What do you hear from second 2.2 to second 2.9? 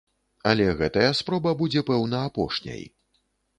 апошняй.